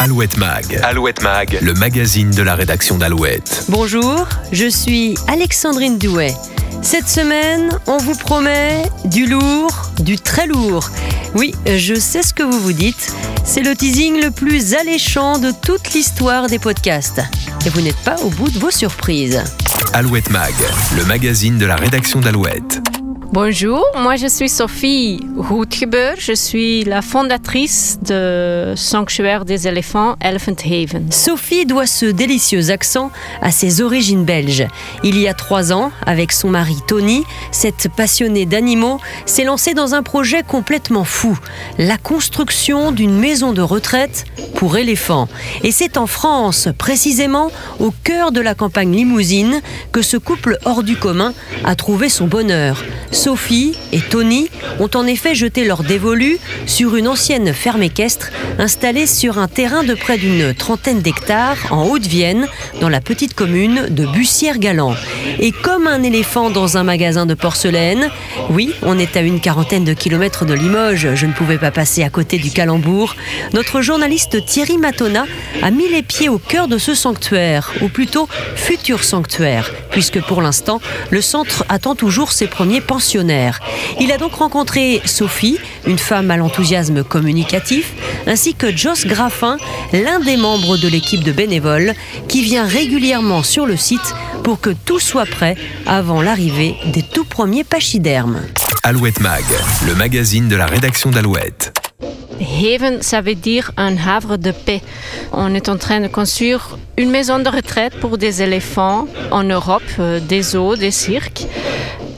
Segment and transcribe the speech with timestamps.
[0.00, 0.80] Alouette Mag.
[0.84, 3.64] Alouette Mag, le magazine de la rédaction d'Alouette.
[3.68, 6.34] Bonjour, je suis Alexandrine Douet.
[6.82, 10.90] Cette semaine, on vous promet du lourd, du très lourd.
[11.34, 13.12] Oui, je sais ce que vous vous dites.
[13.44, 17.20] C'est le teasing le plus alléchant de toute l'histoire des podcasts.
[17.66, 19.42] Et vous n'êtes pas au bout de vos surprises.
[19.94, 20.54] Alouette Mag,
[20.96, 22.80] le magazine de la rédaction d'Alouette.
[23.30, 26.14] Bonjour, moi je suis Sophie Roetgeber.
[26.18, 31.12] Je suis la fondatrice de Sanctuaire des éléphants Elephant Haven.
[31.12, 33.10] Sophie doit ce délicieux accent
[33.42, 34.66] à ses origines belges.
[35.04, 37.22] Il y a trois ans, avec son mari Tony,
[37.52, 41.38] cette passionnée d'animaux s'est lancée dans un projet complètement fou
[41.76, 45.28] la construction d'une maison de retraite pour éléphants.
[45.62, 49.60] Et c'est en France, précisément au cœur de la campagne limousine,
[49.92, 51.34] que ce couple hors du commun
[51.64, 52.82] a trouvé son bonheur.
[53.18, 59.08] Sophie et Tony ont en effet jeté leur dévolu sur une ancienne ferme équestre installée
[59.08, 62.46] sur un terrain de près d'une trentaine d'hectares en Haute-Vienne,
[62.80, 64.94] dans la petite commune de Bussière-Galant.
[65.40, 68.08] Et comme un éléphant dans un magasin de porcelaine,
[68.50, 72.04] oui, on est à une quarantaine de kilomètres de Limoges, je ne pouvais pas passer
[72.04, 73.16] à côté du calembour,
[73.52, 75.26] notre journaliste Thierry Matona
[75.62, 80.40] a mis les pieds au cœur de ce sanctuaire, ou plutôt futur sanctuaire, puisque pour
[80.40, 83.07] l'instant, le centre attend toujours ses premiers pensionnaires
[84.00, 87.92] il a donc rencontré Sophie, une femme à l'enthousiasme communicatif,
[88.26, 89.56] ainsi que Joss Graffin,
[89.92, 91.94] l'un des membres de l'équipe de bénévoles,
[92.28, 94.14] qui vient régulièrement sur le site
[94.44, 98.42] pour que tout soit prêt avant l'arrivée des tout premiers pachydermes.
[98.82, 99.44] Alouette Mag,
[99.86, 101.72] le magazine de la rédaction d'Alouette.
[102.40, 104.82] Haven, ça veut dire un havre de paix.
[105.32, 109.82] On est en train de construire une maison de retraite pour des éléphants en Europe,
[109.98, 111.46] euh, des zoos, des cirques.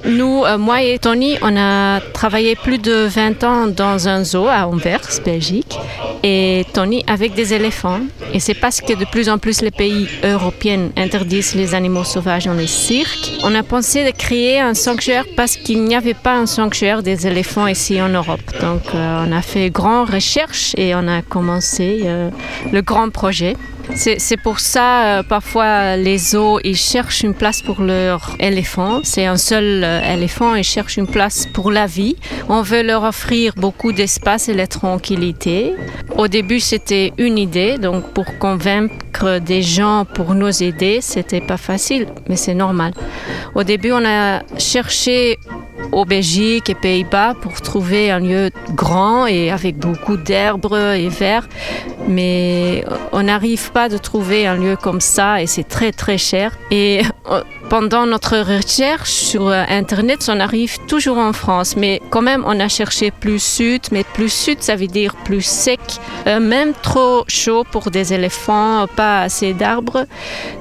[0.04, 4.46] Nous, euh, moi et Tony, on a travaillé plus de 20 ans dans un zoo
[4.46, 5.78] à Anvers, Belgique,
[6.22, 8.00] et Tony avec des éléphants.
[8.32, 12.46] Et c'est parce que de plus en plus les pays européens interdisent les animaux sauvages
[12.46, 13.32] dans les cirques.
[13.42, 17.26] On a pensé de créer un sanctuaire parce qu'il n'y avait pas un sanctuaire des
[17.26, 18.40] éléphants ici en Europe.
[18.60, 22.30] Donc euh, on a fait grande recherche et on a commencé euh,
[22.72, 23.56] le grand projet.
[23.94, 29.00] C'est pour ça, euh, parfois, les zoos, ils cherchent une place pour leur éléphant.
[29.02, 32.16] C'est un seul euh, éléphant, ils cherchent une place pour la vie.
[32.48, 35.74] On veut leur offrir beaucoup d'espace et la tranquillité.
[36.16, 41.56] Au début, c'était une idée, donc pour convaincre des gens pour nous aider, c'était pas
[41.56, 42.92] facile, mais c'est normal.
[43.54, 45.38] Au début, on a cherché
[45.92, 51.48] au Belgique et Pays-Bas pour trouver un lieu grand et avec beaucoup d'herbes et verts.
[52.08, 56.56] Mais on n'arrive pas de trouver un lieu comme ça et c'est très très cher.
[56.70, 61.76] Et euh, pendant notre recherche sur euh, Internet, on arrive toujours en France.
[61.76, 63.82] Mais quand même, on a cherché plus sud.
[63.92, 65.80] Mais plus sud, ça veut dire plus sec.
[66.26, 70.06] Euh, même trop chaud pour des éléphants, pas assez d'arbres.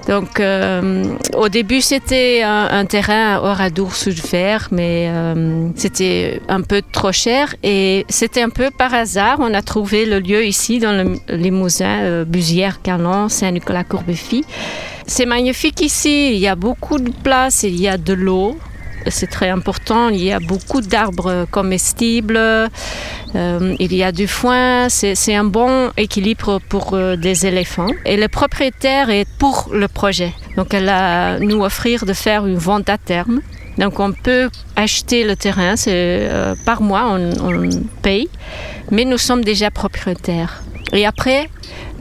[0.07, 0.41] Donc
[1.35, 7.11] au début, c'était un, terrain à Oradour sud vert, mais euh, c'était un peu trop
[7.11, 9.37] cher et c'était un peu par hasard.
[9.39, 14.43] On a trouvé le lieu ici dans le Limousin, euh, Busière, Canon, Saint-Nicolas-Courbefy.
[15.07, 18.57] C'est magnifique ici, il y a beaucoup de place, il y a de l'eau.
[19.07, 22.69] C'est très important, il y a beaucoup d'arbres comestibles, euh,
[23.79, 27.91] il y a du foin, c'est un bon équilibre pour des éléphants.
[28.05, 30.33] Et le propriétaire est pour le projet.
[30.57, 33.41] Donc elle a nous offrir de faire une vente à terme.
[33.79, 37.69] Donc on peut acheter le terrain, euh, par mois on,
[38.01, 38.27] paye,
[38.91, 40.61] mais nous sommes déjà propriétaires.
[40.91, 41.49] Et après,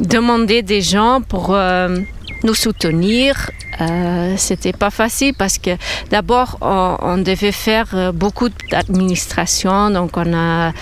[0.01, 1.99] demander des gens pour euh,
[2.43, 3.51] nous soutenir,
[3.81, 5.71] euh, c'était pas facile parce que
[6.11, 10.73] d'abord on, devait faire beaucoup d'administration, donc on a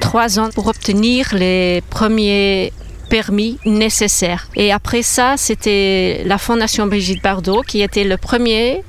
[0.00, 2.72] trois ans pour obtenir les premiers
[3.08, 4.48] permis nécessaires.
[4.54, 8.82] Et après ça, c'était la Fondation Brigitte Bardot qui était le premier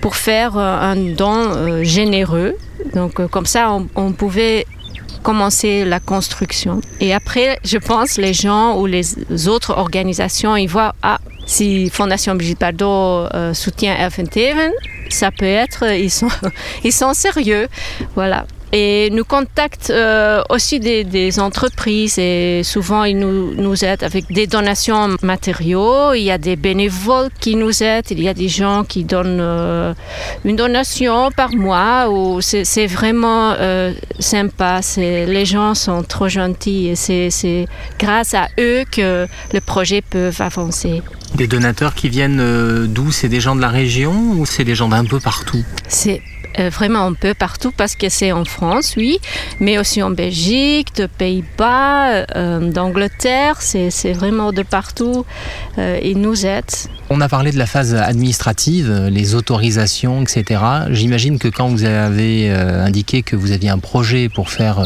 [0.00, 2.56] pour faire euh, un don euh, généreux.
[2.94, 4.66] Donc euh, comme ça, on, pouvait
[5.22, 6.80] commencer la construction.
[7.00, 12.34] Et après, je pense, les gens ou les autres organisations, ils voient, ah, si Fondation
[12.34, 14.24] Brigitte Bardot soutient Elfin
[15.08, 16.28] ça peut être, ils sont,
[16.84, 17.68] ils sont sérieux.
[18.14, 18.46] Voilà.
[18.74, 24.46] Et nous contactent euh, aussi des, entreprises et souvent ils nous, nous aident avec des
[24.46, 26.14] donations matériaux.
[26.14, 28.10] Il y a des bénévoles qui nous aident.
[28.10, 29.92] Il y a des gens qui donnent euh,
[30.46, 32.08] une donation par mois.
[32.40, 34.80] C'est vraiment euh, sympa.
[34.96, 37.66] Les gens sont trop gentils et c'est
[37.98, 41.02] grâce à eux que le projet peut avancer.
[41.34, 43.12] Des donateurs qui viennent d'où?
[43.12, 45.64] C'est des gens de la région ou c'est des gens d'un peu partout?
[45.88, 46.22] C'est
[46.58, 49.18] euh, vraiment un peu partout parce que c'est en France, oui,
[49.60, 55.24] mais aussi en Belgique, de Pays-Bas, euh, d'Angleterre, c'est vraiment de partout.
[55.78, 56.64] Euh, ils nous aident.
[57.10, 60.60] On a parlé de la phase administrative, les autorisations, etc.
[60.90, 64.82] J'imagine que quand vous avez indiqué que vous aviez un projet pour faire,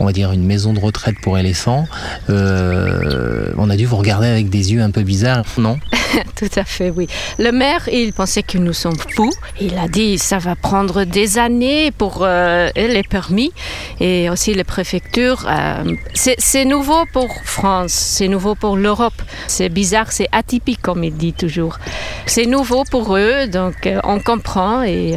[0.00, 1.86] on va dire, une maison de retraite pour éléphants,
[2.28, 5.78] on a dû vous regarder avec des yeux un peu bizarres, non?
[6.36, 7.06] Tout à fait, oui.
[7.38, 9.32] Le maire, il pensait que nous sommes fous.
[9.60, 13.52] Il a dit ça va prendre des années pour euh, les permis
[14.00, 15.46] et aussi les préfectures.
[15.48, 19.20] Euh, c'est nouveau pour France, c'est nouveau pour l'Europe.
[19.46, 21.78] C'est bizarre, c'est atypique comme il dit toujours.
[22.26, 25.16] C'est nouveau pour eux, donc euh, on comprend et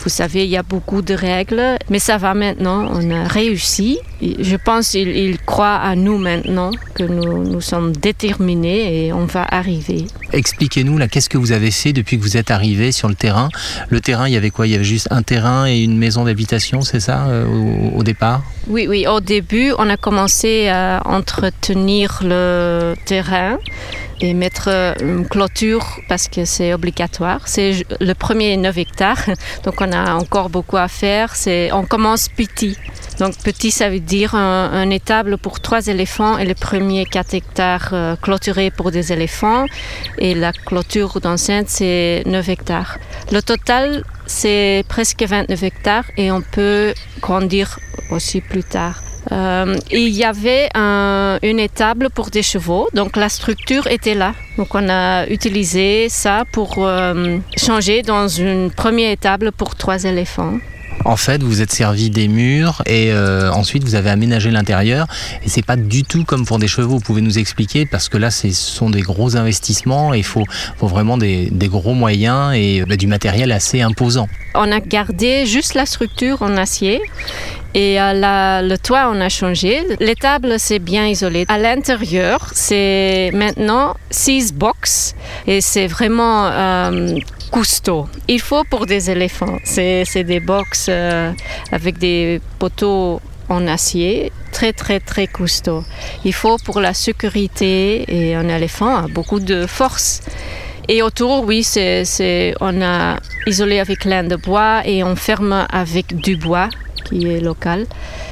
[0.00, 3.98] vous savez, il y a beaucoup de règles, mais ça va maintenant, on a réussi.
[4.22, 9.44] Je pense qu'il croit à nous maintenant, que nous, nous sommes déterminés et on va
[9.44, 10.06] arriver.
[10.32, 13.50] Expliquez-nous là, qu'est-ce que vous avez fait depuis que vous êtes arrivé sur le terrain?
[13.90, 14.66] Le terrain, il y avait quoi?
[14.66, 17.46] Il y avait juste un terrain et une maison d'habitation, c'est ça, euh,
[17.94, 18.42] au, départ?
[18.68, 19.06] Oui, oui.
[19.06, 23.58] Au début, on a commencé à entretenir le terrain
[24.22, 24.70] et mettre
[25.02, 27.40] une clôture parce que c'est obligatoire.
[27.44, 29.24] C'est le premier 9 hectares,
[29.64, 31.36] donc on a encore beaucoup à faire.
[31.36, 32.76] C'est, on commence petit.
[33.18, 37.90] Donc petit, ça veut dire un, étable pour trois éléphants et le premier 4 hectares
[37.92, 39.66] euh, clôturé pour des éléphants.
[40.18, 42.98] Et la clôture d'enceinte, c'est 9 hectares.
[43.32, 47.78] Le total, c'est presque 29 hectares et on peut grandir
[48.10, 49.02] aussi plus tard.
[49.32, 54.34] Euh, il y avait une étable pour des chevaux, donc la structure était là.
[54.56, 60.58] Donc on a utilisé ça pour euh, changer dans une première étable pour trois éléphants.
[61.06, 65.06] En fait, vous êtes servi des murs et euh, ensuite vous avez aménagé l'intérieur.
[65.44, 66.94] Et c'est pas du tout comme pour des chevaux.
[66.94, 70.42] Vous pouvez nous expliquer parce que là, ce sont des gros investissements et il faut,
[70.80, 74.26] vraiment des, gros moyens et bah, du matériel assez imposant.
[74.56, 77.00] On a gardé juste la structure en acier
[77.76, 79.82] et euh, le toit, on a changé.
[80.00, 81.44] L'étable, c'est bien isolé.
[81.46, 85.14] À l'intérieur, c'est maintenant six box
[85.46, 87.18] et c'est vraiment euh,
[87.52, 88.08] costaud.
[88.28, 89.58] Il faut pour des éléphants.
[89.64, 91.32] C'est des box euh,
[91.70, 93.20] avec des poteaux
[93.50, 95.84] en acier, très très très costaud.
[96.24, 100.22] Il faut pour la sécurité et un éléphant a beaucoup de force.
[100.88, 101.66] Et autour, oui,
[102.60, 106.70] on a isolé avec laine de bois et on ferme avec du bois
[107.08, 107.86] qui est local.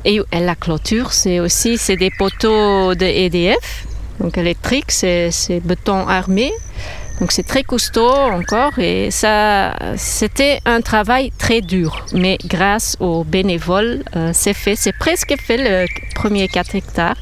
[0.05, 3.87] Et, la clôture, c'est aussi c'est des poteaux de EDF,
[4.21, 6.53] donc électriques, c'est, c'est béton armé.
[7.21, 12.05] Donc c'est très costaud encore et ça, c'était un travail très dur.
[12.13, 14.75] Mais grâce aux bénévoles, euh, c'est fait.
[14.75, 15.87] C'est presque fait le
[16.17, 17.17] premier 4 hectares.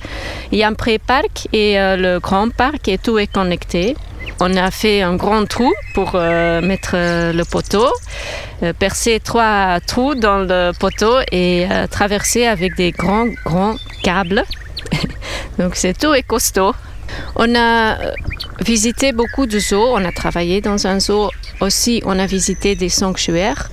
[0.51, 3.95] Il y a un pré-parc et euh, le grand parc et tout est connecté.
[4.41, 7.89] On a fait un grand trou pour euh, mettre le poteau,
[8.79, 14.45] percer trois trous dans le poteau et traverser avec des grands, grands câbles.
[15.59, 16.73] Donc c'est tout est costaud.
[17.37, 17.97] On a
[18.61, 19.93] visité beaucoup de zoos.
[19.93, 21.31] On a travaillé dans un zoo
[21.61, 22.03] aussi.
[22.05, 23.71] On a visité des sanctuaires.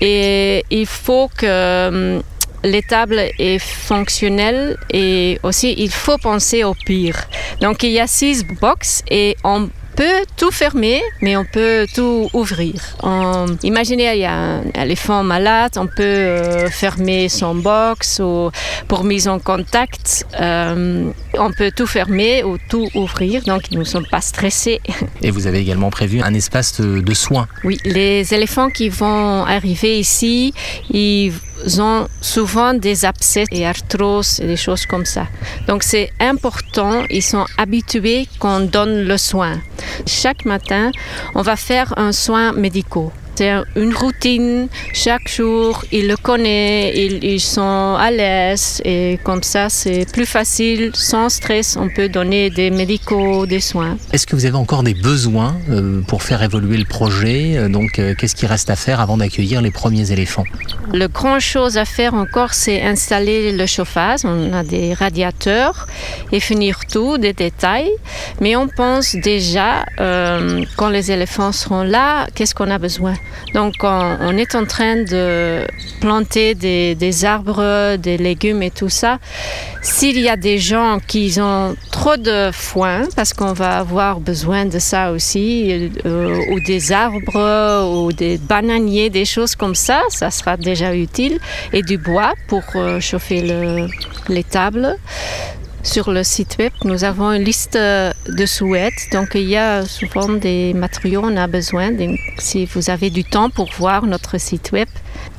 [0.00, 2.20] Et il faut que
[2.64, 7.16] l'étable est fonctionnelle et aussi il faut penser au pire.
[7.60, 12.28] Donc il y a six box et on peut tout fermer, mais on peut tout
[12.32, 12.74] ouvrir.
[13.62, 18.50] imaginez, il y a un éléphant malade, on peut euh, fermer son box ou
[18.88, 20.26] pour mise en contact.
[20.40, 24.80] Euh, on peut tout fermer ou tout ouvrir, donc nous ne sommes pas stressés.
[25.22, 27.46] Et vous avez également prévu un espace de soins.
[27.62, 30.54] Oui, les éléphants qui vont arriver ici,
[30.90, 31.32] ils
[31.80, 35.26] ont souvent des abcès et arthroses et des choses comme ça.
[35.66, 39.60] Donc c'est important, ils sont habitués qu'on donne le soin.
[40.06, 40.90] Chaque matin,
[41.34, 43.10] on va faire un soin médical.
[43.36, 49.68] C'est une routine chaque jour, ils le connaissent, ils, sont à l'aise et comme ça
[49.68, 53.96] c'est plus facile, sans stress, on peut donner des médicaux, des soins.
[54.12, 57.56] Est-ce que vous avez encore des besoins euh, pour faire évoluer le projet?
[57.56, 60.44] Euh, Donc euh, qu'est-ce qui reste à faire avant d'accueillir les premiers éléphants?
[60.92, 65.86] Le grand chose à faire encore c'est installer le chauffage, on a des radiateurs
[66.30, 67.90] et finir tout, des détails,
[68.40, 69.84] mais on pense déjà
[70.76, 73.14] quand les éléphants seront là, qu'est-ce qu'on a besoin?
[73.54, 75.66] Donc on, est en train de
[76.00, 79.18] planter des, arbres, des légumes et tout ça.
[79.82, 84.64] S'il y a des gens qui ont trop de foin, parce qu'on va avoir besoin
[84.64, 90.30] de ça aussi, euh, ou des arbres, ou des bananiers, des choses comme ça, ça
[90.30, 91.38] sera déjà utile.
[91.72, 93.42] Et du bois pour euh, chauffer
[94.28, 94.96] les tables.
[95.84, 99.12] Sur le site web, nous avons une liste de souhaits.
[99.12, 101.90] Donc, il y a souvent des matériaux, on a besoin.
[102.38, 104.88] si vous avez du temps pour voir notre site web,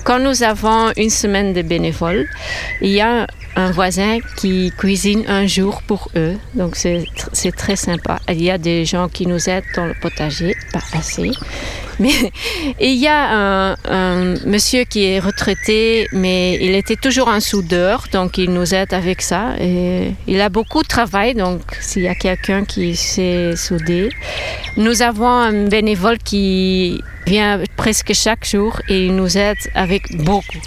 [0.04, 2.28] Quand nous avons une semaine de bénévoles,
[2.82, 6.38] il y a un voisin qui cuisine un jour pour eux.
[6.55, 8.20] Donc c'est très sympa.
[8.29, 11.31] Il y a des gens qui nous aident dans le potager, pas assez.
[12.00, 12.31] Mais
[12.79, 18.38] il y a un, monsieur qui est retraité, mais il était toujours un soudeur, donc
[18.38, 19.55] il nous aide avec ça.
[19.60, 24.10] Et il a beaucoup de travail, donc s'il y a quelqu'un qui sait souder.
[24.77, 30.58] Nous avons un bénévole qui vient presque chaque jour et il nous aide avec beaucoup.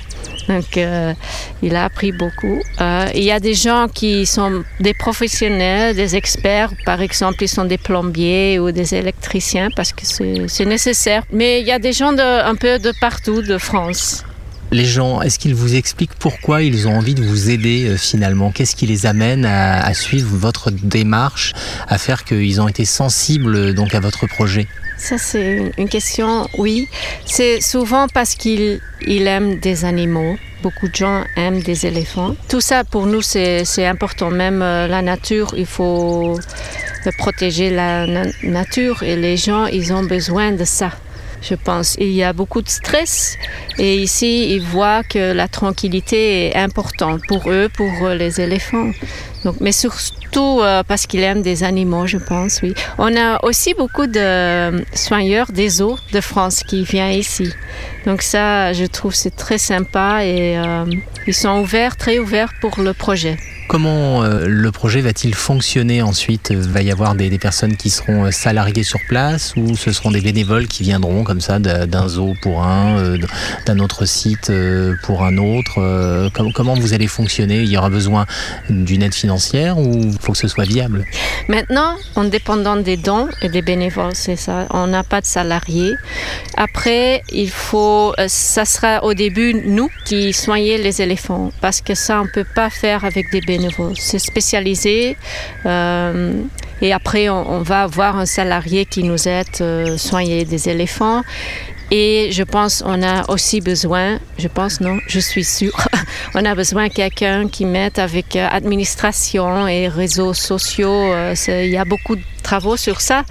[0.49, 1.15] Donc, euh,
[1.63, 2.61] il a appris beaucoup.
[2.81, 6.71] Euh, il y a des gens qui sont des professionnels, des experts.
[6.85, 11.25] Par exemple, ils sont des plombiers ou des électriciens parce que c'est nécessaire.
[11.33, 14.25] Mais il y a des gens de, un peu de partout de France.
[14.75, 18.51] Les gens, est-ce qu'ils vous expliquent pourquoi ils ont envie de vous aider euh, finalement?
[18.51, 21.53] Qu'est-ce qui les amène à, suivre votre démarche,
[21.87, 24.67] à faire qu'ils ont été sensibles donc à votre projet?
[24.99, 26.89] Ça, c'est une question, oui.
[27.25, 30.35] C'est souvent parce qu'il aime des animaux.
[30.61, 32.35] Beaucoup de gens aiment des éléphants.
[32.49, 34.33] Tout ça, pour nous, c'est important.
[34.33, 36.37] Même euh, la nature, il faut
[37.17, 38.07] protéger la
[38.43, 40.91] nature et les gens, ils ont besoin de ça
[41.49, 41.97] je pense.
[41.99, 43.37] Il y a beaucoup de stress
[43.79, 48.91] et ici, ils voient que la tranquillité est importante pour eux, pour les éléphants.
[49.45, 52.75] Donc, mais surtout euh, parce qu'ils aiment des animaux, je pense, oui.
[52.99, 57.53] On a aussi beaucoup de soigneurs des eaux de France qui viennent ici.
[58.07, 60.85] Donc ça, je trouve c'est très sympa et euh,
[61.27, 63.37] ils sont ouverts, très ouverts pour le projet.
[63.67, 66.53] Comment euh, le projet va-t-il fonctionner ensuite?
[66.53, 70.21] Va y avoir des, personnes qui seront euh, salariées sur place ou ce seront des
[70.21, 73.19] bénévoles qui viendront comme ça d'un zoo pour un, euh,
[73.67, 74.53] d'un autre site
[75.03, 76.31] pour un autre?
[76.55, 77.63] Comment vous allez fonctionner?
[77.63, 78.27] Il y aura besoin
[78.69, 81.05] d'une aide financière ou faut que ce soit viable
[81.49, 84.67] Maintenant, en dépendant des dons et des bénévoles, c'est ça.
[84.71, 85.95] On n'a pas de salariés.
[86.57, 92.21] Après, il faut, ça sera au début nous qui soignons les éléphants parce que ça,
[92.21, 95.17] on ne peut pas faire avec des bénévoles c'est spécialisé.
[95.67, 96.33] Euh,
[96.81, 101.23] et après, on, va avoir un salarié qui nous aide à euh, soigner des éléphants.
[101.97, 105.79] Et je pense on a aussi besoin, je pense non, je suis sûre,
[106.35, 111.15] on a besoin de quelqu'un qui m'aide avec euh, administration et réseaux sociaux.
[111.47, 113.23] il y a beaucoup de travaux sur ça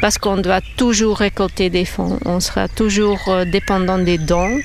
[0.00, 2.18] parce qu'on doit toujours récolter des fonds.
[2.24, 3.20] On sera toujours
[3.52, 4.58] dépendant des dons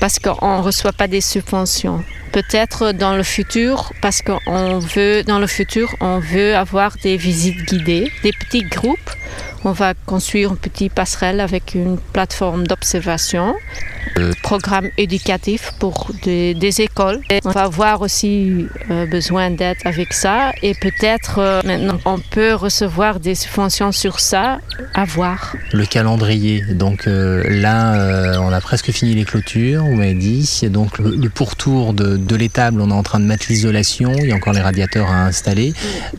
[0.00, 2.02] parce qu'on ne reçoit pas des subventions
[2.36, 7.64] peut-être dans le futur, parce qu'on veut, dans le futur, on veut avoir des visites
[7.64, 9.10] guidées, des petits groupes.
[9.64, 13.54] On va construire une petite passerelle avec une plateforme d'observation
[14.42, 17.20] programme éducatif pour des, écoles.
[17.44, 22.54] on va avoir aussi euh, besoin d'aide avec ça et peut-être euh, maintenant on peut
[22.54, 24.58] recevoir des subventions sur ça
[24.94, 25.54] à voir.
[25.72, 30.98] Le calendrier, donc euh, là on a presque fini les clôtures, vous m'avez dit, donc
[30.98, 34.52] le, pourtour de, l'étable on est en train de mettre l'isolation, il y a encore
[34.52, 35.72] les radiateurs à installer.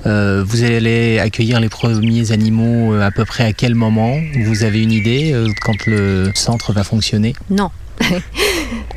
[0.05, 5.33] vous allez accueillir les premiers animaux peu près à quel moment Vous avez une idée
[5.61, 7.33] quand le centre va fonctionner?
[7.49, 7.71] Non,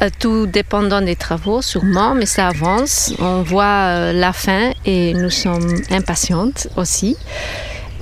[0.03, 3.13] Euh, tout dépendant des travaux, sûrement, mais ça avance.
[3.19, 7.17] On voit euh, la fin et nous sommes impatientes aussi.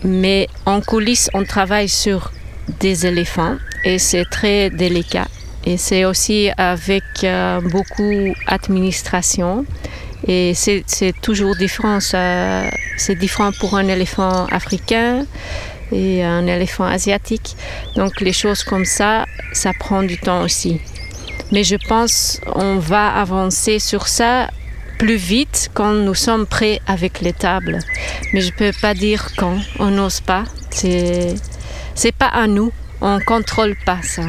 [0.05, 2.31] Mais en coulisses, on travaille sur
[2.79, 5.27] des éléphants et c'est très délicat.
[5.67, 9.67] Et c'est aussi avec euh, beaucoup d'administration.
[10.27, 10.85] Et c'est
[11.21, 11.99] toujours différent.
[12.01, 15.27] C'est différent pour un éléphant africain
[15.93, 17.57] et un éléphant asiatique.
[17.97, 20.81] Donc les choses comme ça, ça prend du temps aussi.
[21.53, 24.51] Mais je pense qu'on va avancer sur ça
[24.99, 27.79] plus vite quand nous sommes prêts avec les tables.
[28.33, 30.45] Mais je ne peux pas dire quand, on n'ose pas.
[30.71, 31.35] C'est
[31.95, 34.23] c'est pas à nous, on contrôle pas ça.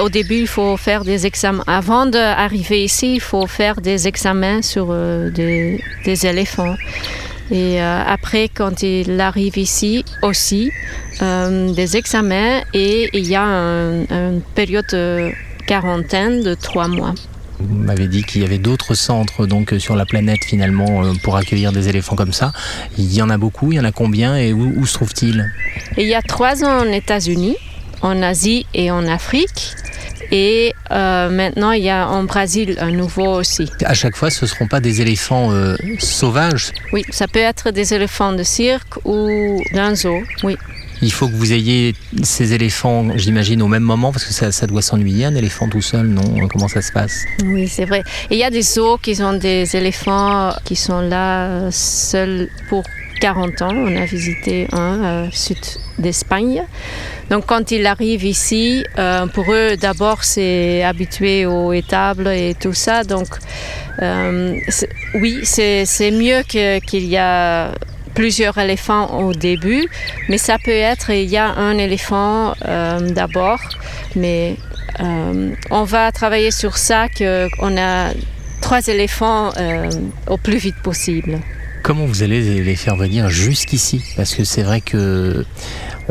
[0.00, 1.64] Au début, il faut faire des examens.
[1.66, 5.82] Avant d'arriver ici, il faut faire des examens sur euh, des,
[6.26, 6.76] éléphants.
[7.50, 10.70] Et euh, après, quand il arrive ici aussi,
[11.22, 15.34] euh, des examens et il y a une période
[15.66, 17.14] quarantaine de trois mois.
[17.60, 21.36] Vous m'avez dit qu'il y avait d'autres centres donc sur la planète finalement euh, pour
[21.36, 22.52] accueillir des éléphants comme ça.
[22.96, 25.52] Il y en a beaucoup, il y en a combien et où, se trouvent-ils?
[25.98, 27.56] Il y a trois en États-Unis,
[28.02, 29.74] en Asie et en Afrique.
[30.32, 33.68] Et euh, maintenant, il y a en Brésil un nouveau aussi.
[33.84, 36.70] À chaque fois, ce ne seront pas des éléphants euh, sauvages?
[36.92, 40.56] Oui, ça peut être des éléphants de cirque ou d'un zoo, oui.
[41.02, 44.66] Il faut que vous ayez ces éléphants, j'imagine, au même moment, parce que ça, ça
[44.66, 46.46] doit s'ennuyer, un éléphant tout seul, non?
[46.52, 47.24] Comment ça se passe?
[47.42, 48.02] Oui, c'est vrai.
[48.28, 52.84] Et il y a des zoos qui ont des éléphants qui sont là seuls pour
[53.20, 53.74] 40 ans.
[53.74, 55.58] On a visité un euh, sud
[55.98, 56.64] d'Espagne.
[57.28, 62.72] Donc quand ils arrivent ici, euh, pour eux d'abord c'est habitué aux étables et tout
[62.72, 63.04] ça.
[63.04, 63.28] Donc
[64.02, 64.56] euh,
[65.14, 67.72] oui, c'est mieux qu'il y a
[68.14, 69.86] plusieurs éléphants au début,
[70.28, 72.54] mais ça peut être il y a un éléphant
[73.14, 73.60] d'abord,
[74.16, 74.56] mais
[75.70, 78.10] on va travailler sur ça qu'on a
[78.60, 79.52] trois éléphants
[80.26, 81.38] au plus vite possible.
[81.82, 84.04] Comment vous allez les faire venir jusqu'ici?
[84.16, 85.44] Parce que c'est vrai que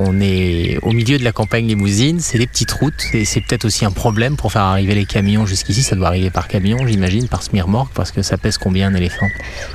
[0.01, 3.65] on est au milieu de la campagne limousine, c'est des petites routes et c'est peut-être
[3.65, 5.83] aussi un problème pour faire arriver les camions jusqu'ici.
[5.83, 9.27] Ça doit arriver par camion, j'imagine, par semi-remorque, parce que ça pèse combien un éléphant?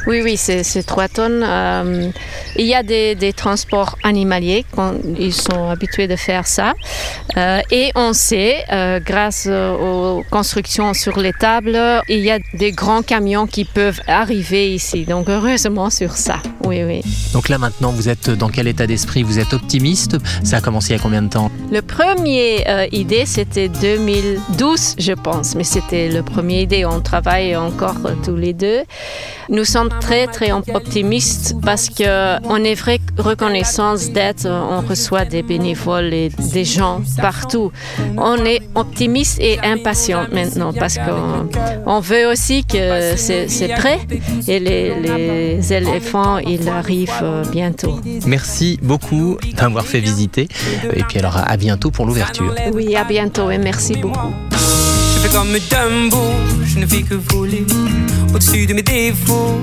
[0.07, 1.45] Oui, oui, c'est 3 tonnes.
[1.47, 2.09] Euh,
[2.57, 6.73] il y a des, transports animaliers, quand ils sont habitués de faire ça.
[7.37, 11.79] Euh, et on sait, euh, grâce aux constructions sur les tables,
[12.09, 15.05] il y a des grands camions qui peuvent arriver ici.
[15.05, 16.37] Donc heureusement sur ça.
[16.65, 17.03] Oui, oui.
[17.33, 19.23] Donc là maintenant, vous êtes dans quel état d'esprit?
[19.23, 20.14] Vous êtes optimiste?
[20.43, 21.51] Ça a commencé il y a combien de temps?
[21.71, 26.85] Le premier euh, idée, c'était 2012, je pense, mais c'était le premier idée.
[26.85, 28.83] On travaille encore euh, tous les deux.
[29.51, 36.13] Nous sommes très, très optimistes parce qu'on est vrai reconnaissance d'être, on reçoit des bénévoles
[36.15, 37.71] et des gens partout.
[38.17, 44.01] On est optimiste et impatient maintenant parce qu'on veut aussi que c'est prêt
[44.49, 48.01] et les, les éléphants, ils arrivent bientôt.
[48.27, 50.49] Merci beaucoup d'avoir fait visiter.
[50.93, 52.55] Et puis alors à bientôt pour l'ouverture.
[52.73, 54.33] Oui, à bientôt et merci beaucoup.
[54.51, 56.23] Je fais comme Dumbo,
[56.65, 57.65] je ne fais que voler
[58.35, 59.61] au-dessus de mes défauts.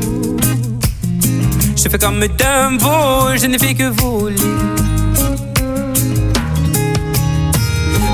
[1.75, 4.35] Je fais comme Dumbo, je ne fais que voler.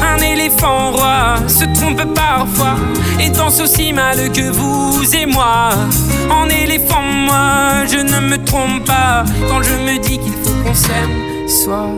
[0.01, 2.75] Un éléphant roi se trompe parfois
[3.19, 5.69] et danse aussi mal que vous et moi.
[6.29, 10.73] En éléphant, moi, je ne me trompe pas quand je me dis qu'il faut qu'on
[10.73, 11.89] s'aime, soit.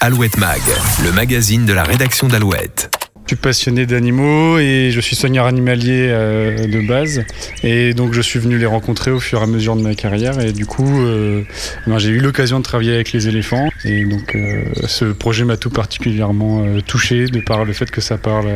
[0.00, 0.60] Alouette Mag,
[1.04, 2.97] le magazine de la rédaction d'Alouette.
[3.28, 7.26] Je suis passionné d'animaux et je suis soigneur animalier euh, de base.
[7.62, 10.40] Et donc je suis venu les rencontrer au fur et à mesure de ma carrière.
[10.40, 11.42] Et du coup, euh,
[11.86, 13.68] ben, j'ai eu l'occasion de travailler avec les éléphants.
[13.84, 18.16] Et donc euh, ce projet m'a tout particulièrement touché de par le fait que ça
[18.16, 18.48] parle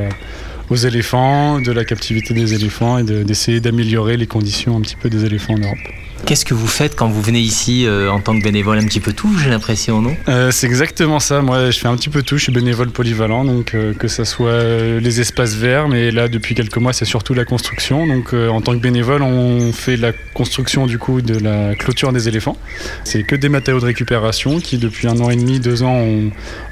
[0.70, 5.10] aux éléphants, de la captivité des éléphants et d'essayer d'améliorer les conditions un petit peu
[5.10, 6.01] des éléphants en Europe.
[6.24, 9.00] Qu'est-ce que vous faites quand vous venez ici euh, en tant que bénévole Un petit
[9.00, 10.16] peu tout, j'ai l'impression, non?
[10.28, 11.42] Euh, C'est exactement ça.
[11.42, 12.38] Moi, je fais un petit peu tout.
[12.38, 14.62] Je suis bénévole polyvalent, donc euh, que ce soit
[15.00, 18.06] les espaces verts, mais là, depuis quelques mois, c'est surtout la construction.
[18.06, 22.28] Donc, en tant que bénévole, on fait la construction du coup de la clôture des
[22.28, 22.56] éléphants.
[23.04, 26.06] C'est que des matériaux de récupération qui, depuis un an et demi, deux ans,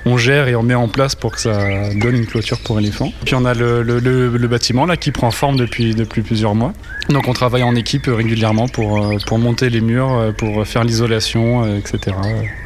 [0.07, 3.13] on, gère et on met en place pour que ça donne une clôture pour éléphants.
[3.25, 6.73] Puis on a le, le bâtiment là qui prend forme depuis, depuis plusieurs mois.
[7.11, 11.65] Donc, on travaille en équipe régulièrement pour, pour monter les murs, euh, pour faire l'isolation,
[11.65, 12.17] euh, etc.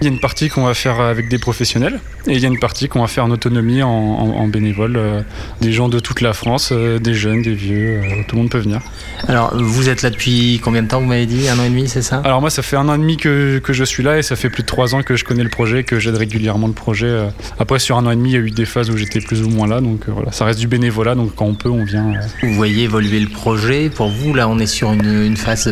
[0.01, 2.49] Il y a une partie qu'on va faire avec des professionnels et il y a
[2.49, 4.97] une partie qu'on va faire en autonomie, en, bénévole.
[4.97, 5.21] Euh,
[5.61, 8.81] des gens de toute la France, des jeunes, des vieux, tout le monde peut venir.
[9.29, 11.49] Alors, vous êtes là depuis combien de temps, vous m'avez dit?
[11.49, 12.21] Un an et demi, c'est ça?
[12.25, 14.37] Alors, moi, ça fait un an et demi que, que, je suis là et ça
[14.37, 17.24] fait plus de trois ans que je connais le projet, que j'aide régulièrement le projet.
[17.59, 19.43] Après, sur un an et demi, il y a eu des phases où j'étais plus
[19.43, 22.13] ou moins là, donc voilà, ça reste du bénévolat, donc quand on peut, on vient.
[22.43, 23.89] Vous voyez évoluer le projet.
[23.89, 25.71] Pour vous, là, on est sur une, une phase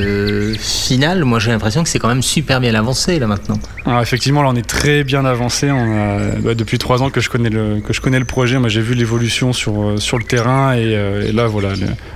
[0.58, 1.24] finale.
[1.24, 3.58] Moi, j'ai l'impression que c'est quand même super bien avancé là maintenant.
[3.84, 5.70] Alors, effectivement, là, on est très bien avancé.
[5.70, 8.58] On a, bah, depuis trois ans que je connais le, que je connais le projet,
[8.58, 11.70] moi, j'ai vu l'évolution sur, euh, sur le terrain et, euh, là, voilà,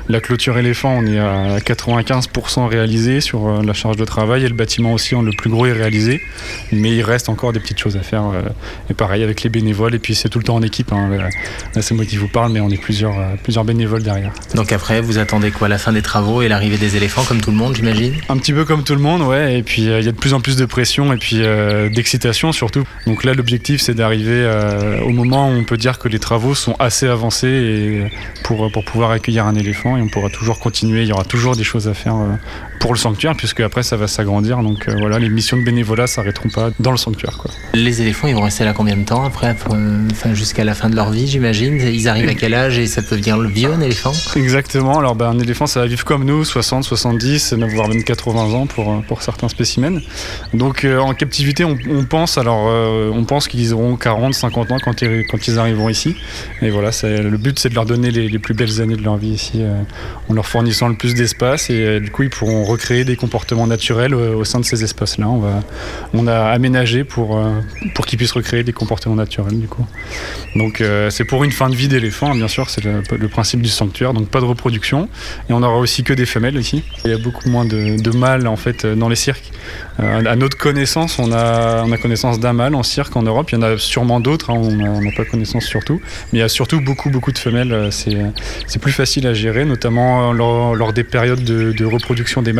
[0.08, 4.48] la clôture éléphant, on est à 95% réalisé sur euh, la charge de travail et
[4.48, 6.20] le bâtiment aussi, on, le plus gros est réalisé.
[6.72, 8.24] Mais il reste encore des petites choses à faire.
[8.90, 9.94] et pareil avec les bénévoles.
[9.94, 10.92] Et puis, c'est tout le temps en équipe.
[10.92, 11.10] Hein.
[11.74, 14.32] Là, c'est moi qui vous parle, mais on est plusieurs, plusieurs bénévoles derrière.
[14.54, 15.68] Donc après, vous attendez quoi?
[15.68, 18.14] La fin des travaux et l'arrivée des éléphants, comme tout le monde, j'imagine?
[18.28, 19.58] Un petit peu comme tout le monde, ouais.
[19.58, 21.42] Et puis, il y a de plus en plus de pression et puis
[21.94, 22.84] d'excitation surtout.
[23.06, 24.48] Donc là, l'objectif, c'est d'arriver
[25.04, 28.10] au moment où on peut dire que les travaux sont assez avancés et
[28.42, 31.02] pour, pour pouvoir accueillir un éléphant et on pourra toujours continuer.
[31.02, 32.34] Il y aura toujours des choses à faire euh,
[32.80, 34.58] pour le sanctuaire, puisque après ça va s'agrandir.
[34.62, 37.38] Donc euh, voilà, les missions de bénévolat s'arrêteront pas dans le sanctuaire.
[37.38, 37.50] Quoi.
[37.74, 40.90] Les éléphants, ils vont rester là combien de temps après euh, enfin, Jusqu'à la fin
[40.90, 41.80] de leur vie, j'imagine?
[41.80, 44.12] Ils arrivent à quel âge et ça peut devenir le vieux, un éléphant?
[44.34, 44.98] Exactement.
[44.98, 48.66] Alors ben, un éléphant, ça va vivre comme nous, 60, 70, voire même 80 ans
[48.66, 50.00] pour, pour certains spécimens.
[50.54, 52.66] Donc en captivité, on, pense alors
[53.14, 56.16] on pense qu'ils auront 40, 50 ans quand ils, quand ils arriveront ici.
[56.62, 59.16] Et voilà, le but c'est de leur donner les, les, plus belles années de leur
[59.16, 59.62] vie ici,
[60.28, 64.14] en leur fournissant le plus d'espace et du coup ils pourront recréer des comportements naturels
[64.14, 65.28] au sein de ces espaces-là.
[66.12, 67.40] On, a aménagé pour,
[67.94, 69.86] pour qu'ils puissent recréer des comportements naturels du coup.
[70.56, 73.68] Donc c'est pour une fin de vie d'éléphant, hein, bien sûr, c'est le, principe du
[73.68, 75.08] sanctuaire, donc pas de reproduction.
[75.48, 76.82] Et on aura aussi que des femelles ici.
[77.04, 79.50] Il y a beaucoup moins de, de mâles en fait dans les cirques.
[79.98, 83.50] à notre connaissance, on a, on a connaissance d'un mâle en cirque en Europe.
[83.52, 86.00] Il y en a sûrement d'autres, hein, on n'a pas connaissance surtout.
[86.32, 87.90] Mais il y a surtout beaucoup, beaucoup de femelles.
[87.90, 92.52] C'est plus facile à gérer, notamment lors, des périodes de, reproduction des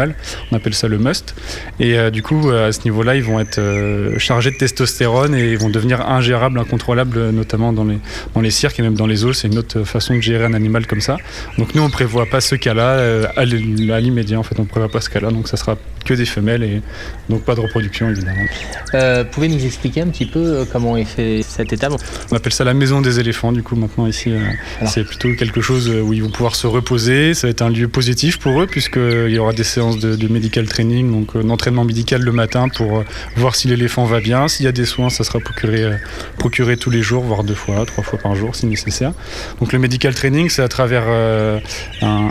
[0.52, 1.34] On appelle ça le must.
[1.80, 5.52] Et euh, du coup, à ce niveau-là, ils vont être euh, chargés de testostérone et
[5.52, 7.98] ils vont devenir ingérables, incontrôlables, notamment dans les,
[8.34, 9.32] dans les cirques et même dans les zoos.
[9.32, 11.16] C'est une autre façon de gérer un animal comme ça.
[11.58, 14.38] Donc nous, on prévoit pas ce cas-là euh, à l'immédiat.
[14.38, 15.30] En fait, on prévoit pas ce cas-là.
[15.30, 15.76] Donc ça sera
[16.06, 16.80] que des femelles et
[17.28, 18.46] donc pas de reproduction évidemment.
[18.94, 21.92] Euh, pouvez nous expliquer un petit peu euh, comment est fait cette étape?
[22.30, 24.30] On appelle ça la maison des éléphants du coup maintenant ici.
[24.30, 24.38] Euh,
[24.86, 27.34] c'est plutôt quelque chose où ils vont pouvoir se reposer.
[27.34, 30.28] Ça va être un lieu positif pour eux puisqu'il y aura des séances de, de
[30.28, 33.04] medical training, donc d'entraînement médical le matin pour
[33.36, 34.48] voir si l'éléphant va bien.
[34.48, 35.90] S'il y a des soins, ça sera procuré,
[36.38, 39.12] procuré tous les jours, voire deux fois, trois fois par jour si nécessaire.
[39.60, 41.60] Donc le medical training, c'est à travers un,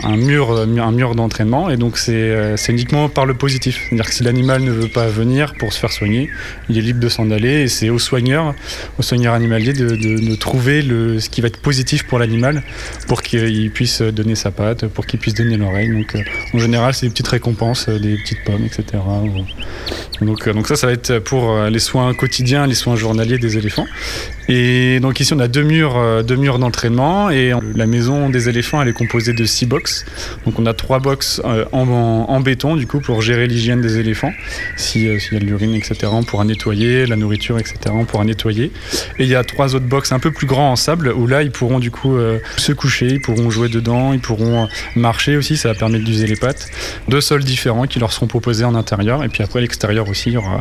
[0.02, 4.22] un, mur, un mur d'entraînement et donc c'est uniquement par le positif c'est-à-dire que si
[4.22, 6.30] l'animal ne veut pas venir pour se faire soigner,
[6.68, 8.54] il est libre de s'en aller et c'est au soigneur,
[8.98, 12.62] au soigneur animalier de, trouver le, ce qui va être positif pour l'animal
[13.08, 15.90] pour qu'il puisse donner sa patte, pour qu'il puisse donner l'oreille.
[15.90, 16.22] Donc euh,
[16.54, 19.02] en général, c'est des petites récompenses, euh, des petites pommes, etc.
[20.20, 23.58] Donc, euh, donc ça, ça va être pour les soins quotidiens, les soins journaliers des
[23.58, 23.86] éléphants.
[24.48, 28.80] Et donc ici, on a deux murs, deux murs d'entraînement et la maison des éléphants,
[28.80, 30.04] elle est composée de six box.
[30.44, 34.32] Donc on a trois box en, en béton du coup pour gérer l'hygiène des éléphants.
[34.32, 38.24] Euh, s'il y a de l'urine, etc., on pourra nettoyer, la nourriture, etc., on pourra
[38.24, 38.70] nettoyer.
[39.18, 41.42] Et il y a trois autres box un peu plus grands en sable où là,
[41.42, 45.36] ils pourront du coup euh, se coucher, ils pourront jouer dedans, ils pourront euh, marcher
[45.36, 46.68] aussi, ça va permettre d'user les pattes.
[47.08, 49.24] Deux sols différents qui leur seront proposés en intérieur.
[49.24, 50.60] Et puis après, à l'extérieur aussi, il y aura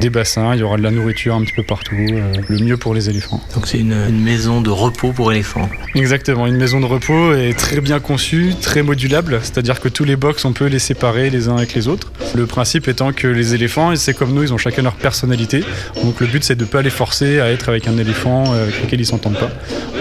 [0.00, 2.94] des bassins, il y aura de la nourriture un petit peu partout, le mieux pour
[2.94, 3.40] les éléphants.
[3.54, 5.68] Donc c'est une, une maison de repos pour éléphants.
[5.94, 10.16] Exactement, une maison de repos est très bien conçue, très modulable, c'est-à-dire que tous les
[10.16, 12.12] box, on peut les séparer les uns avec les autres.
[12.34, 15.64] Le principe étant que les éléphants, c'est comme nous, ils ont chacun leur personnalité.
[16.02, 18.64] Donc le but c'est de ne pas les forcer à être avec un éléphant euh,
[18.64, 19.50] avec lequel ils s'entendent pas.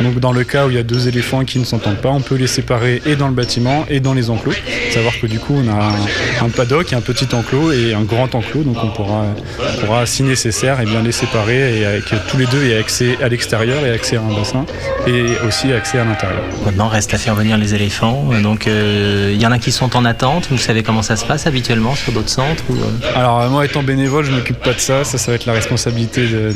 [0.02, 2.22] Donc dans le cas où il y a deux éléphants qui ne s'entendent pas, on
[2.22, 4.54] peut les séparer et dans le bâtiment et dans les enclos.
[4.92, 5.92] Savoir que du coup on a
[6.44, 9.26] un, paddock, un petit enclos et un grand enclos, donc on pourra,
[9.82, 13.30] pourra si nécessaire et bien les séparer et avec tous les deux aient accès à
[13.30, 14.66] l'extérieur et accès à un bassin
[15.08, 16.44] et aussi accès à l'intérieur.
[16.66, 18.30] Maintenant reste à faire venir les éléphants.
[18.42, 20.48] Donc euh, il y en a qui sont en attente.
[20.50, 24.32] Vous savez comment ça se passe habituellement d'autres centres euh Alors moi étant bénévole, je
[24.32, 25.04] m'occupe pas de ça.
[25.04, 26.52] Ça, ça va être la responsabilité de,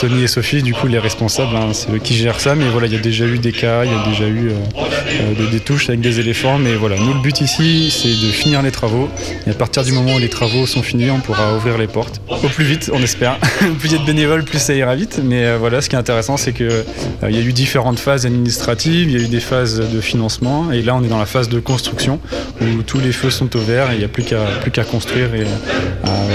[0.00, 0.62] Tony et Sophie.
[0.62, 2.54] Du coup, les responsables, hein, c'est eux qui gèrent ça.
[2.54, 4.80] Mais voilà, il y a déjà eu des cas, il y a déjà eu euh,
[4.80, 6.58] euh, des, touches avec des éléphants.
[6.58, 9.08] Mais voilà, nous le but ici, c'est de finir les travaux.
[9.46, 12.20] Et à partir du moment où les travaux sont finis, on pourra ouvrir les portes
[12.28, 13.38] au plus vite, on espère.
[13.78, 15.20] plus il y a de bénévoles, plus ça ira vite.
[15.22, 16.84] Mais voilà, ce qui est intéressant, c'est que
[17.28, 20.70] il y a eu différentes phases administratives, il y a eu des phases de financement,
[20.72, 22.20] et là on est dans la phase de construction
[22.60, 24.84] où tous les feux sont au vert et il n'y a plus qu'à plus qu'à
[24.84, 25.46] construire et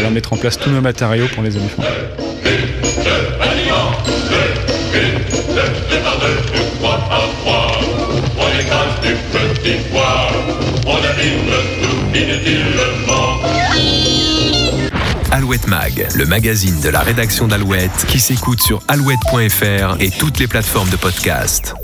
[0.06, 1.84] à, mettre en place tous nos matériaux pour les éléphants.
[15.32, 20.48] Alouette Mag, le magazine de la rédaction d'Alouette qui s'écoute sur alouette.fr et toutes les
[20.48, 21.76] plateformes de podcast.